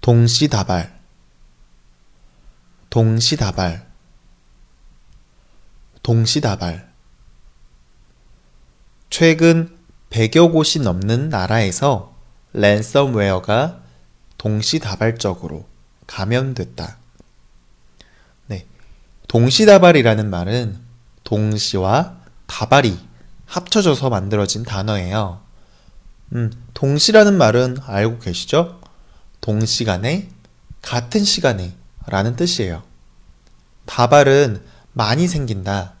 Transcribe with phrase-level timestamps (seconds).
[0.00, 0.98] 동시다발
[2.88, 3.86] 동시다발
[6.02, 6.90] 동시다발
[9.10, 9.76] 최근
[10.10, 12.14] 100여 곳이 넘는 나라에서
[12.52, 13.80] 랜섬웨어가
[14.38, 15.66] 동시다발적으로
[16.06, 16.96] 감염됐다.
[18.46, 18.66] 네.
[19.28, 20.78] 동시다발이라는 말은
[21.24, 22.98] 동시와 다발이
[23.46, 25.42] 합쳐져서 만들어진 단어예요.
[26.34, 28.79] 음, 동시라는 말은 알고 계시죠?
[29.40, 30.28] 동시간에,
[30.82, 31.74] 같은 시간에
[32.06, 32.82] 라는 뜻이에요.
[33.86, 34.62] 다발은
[34.92, 35.94] 많이 생긴다,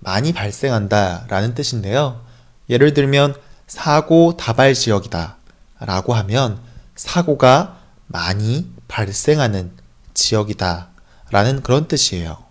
[0.00, 2.24] 많이 발생한다 라는 뜻인데요.
[2.68, 3.34] 예를 들면
[3.66, 5.36] 사고 다발 지역이다
[5.80, 6.60] 라고 하면
[6.94, 9.72] 사고가 많이 발생하는
[10.12, 10.88] 지역이다
[11.30, 12.44] 라는 그런 뜻이에요.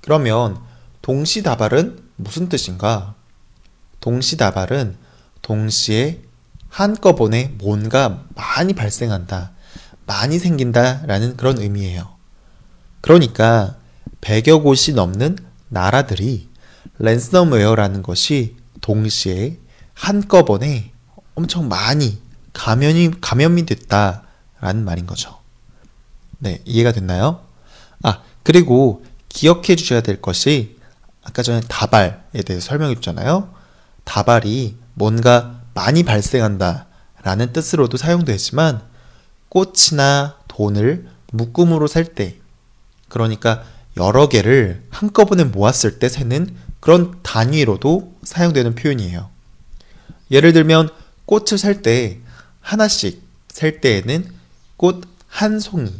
[0.00, 0.60] 그러면
[1.02, 3.14] 동시다발은 무슨 뜻인가?
[4.00, 4.96] 동시다발은
[5.42, 6.22] 동시에
[6.68, 9.52] 한꺼번에 뭔가 많이 발생한다,
[10.08, 12.08] 많이 생긴다 라는 그런 의미예요.
[13.02, 13.76] 그러니까
[14.22, 15.38] 100여 곳이 넘는
[15.68, 16.48] 나라들이
[16.98, 19.58] 랜섬웨어라는 것이 동시에
[19.92, 20.92] 한꺼번에
[21.34, 22.20] 엄청 많이
[22.54, 25.38] 감염이, 감염이 됐다라는 말인 거죠.
[26.38, 27.44] 네, 이해가 됐나요?
[28.02, 30.78] 아, 그리고 기억해 주셔야 될 것이
[31.22, 33.52] 아까 전에 다발에 대해서 설명해 줬잖아요.
[34.04, 36.86] 다발이 뭔가 많이 발생한다
[37.22, 38.87] 라는 뜻으로도 사용되지만
[39.48, 42.36] 꽃이나 돈을 묶음으로 살 때,
[43.08, 43.64] 그러니까
[43.96, 49.30] 여러 개를 한꺼번에 모았을 때 세는 그런 단위로도 사용되는 표현이에요.
[50.30, 50.90] 예를 들면
[51.24, 52.20] 꽃을 살 때
[52.60, 54.30] 하나씩 살 때에는
[54.76, 55.92] 꽃 한 송이,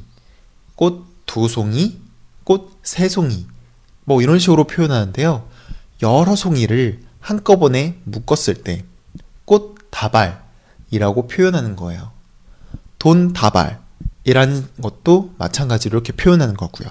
[0.77, 1.99] 꽃 두 송이,
[2.45, 3.47] 꽃 세 송이,
[4.05, 5.49] 뭐 이런 식으로 표현하는데요.
[6.03, 8.85] 여러 송이를 한꺼번에 묶었을 때
[9.49, 12.13] 꽃 다발이라고 표현하는 거예요.
[12.99, 16.89] 돈 다발이라는 것도 마찬가지로 이렇게 표현하는 거고요.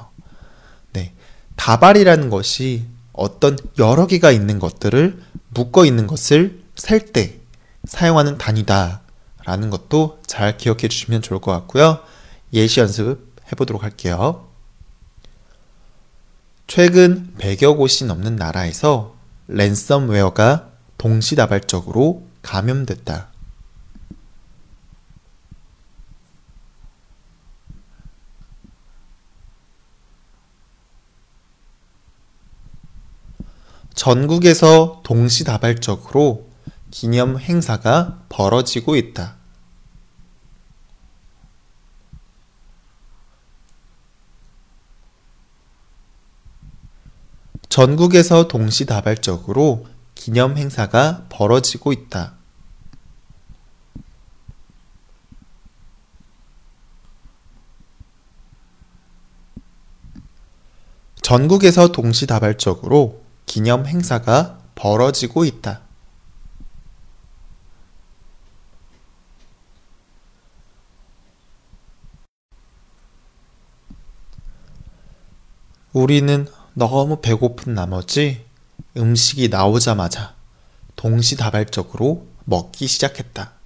[0.94, 1.14] 네.
[1.56, 7.40] 다발이라는 것이 어떤 여러 개가 있는 것들을 묶어 있는 것을 살때
[7.86, 9.02] 사용하는 단위다
[9.44, 12.00] 라는 것도 잘 기억해 주시면 좋을 것 같고요.
[12.54, 14.48] 예시 연습 해보도록 할게요.
[16.68, 19.16] 최근 100여 곳이 넘는 나라에서
[19.48, 23.30] 랜섬웨어가 동시다발적으로 감염됐다.
[33.98, 36.48] 전국에서 동시다발적으로
[36.92, 39.38] 기념 행사가 벌어지고 있다.
[47.70, 52.36] 전국에서 동시다발적으로 기념 행사가 벌어지고 있다.
[61.24, 63.27] 전국에서 동시다발적으로
[63.58, 65.82] 기념 행사가 벌어지고 있다.
[75.92, 78.46] 우리는 너무 배고픈 나머지
[78.96, 80.36] 음식이 나오자마자
[80.96, 83.57] 동시다발적으로 먹기 시작했다.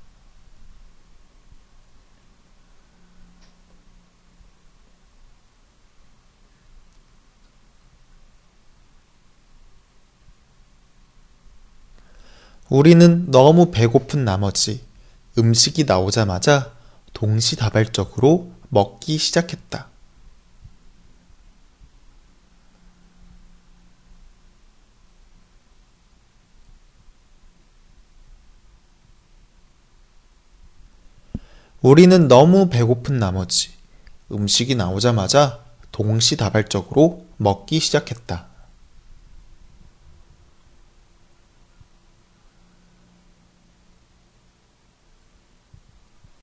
[12.71, 14.79] 우리는 너무 배고픈 나머지
[15.37, 16.71] 음식이 나오자마자
[17.11, 19.89] 동시다발적으로 먹기 시작했다.
[31.81, 33.71] 우리는 너무 배고픈 나머지
[34.31, 35.59] 음식이 나오자마자
[35.91, 38.50] 동시다발적으로 먹기 시작했다.